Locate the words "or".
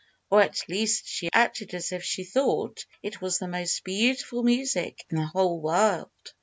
0.31-0.41